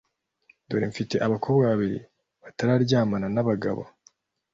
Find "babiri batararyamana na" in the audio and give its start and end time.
1.71-3.39